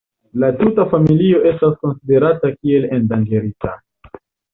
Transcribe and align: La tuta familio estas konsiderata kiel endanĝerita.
La 0.43 0.47
tuta 0.59 0.85
familio 0.93 1.41
estas 1.49 1.75
konsiderata 1.83 2.51
kiel 2.55 2.89
endanĝerita. 2.99 3.75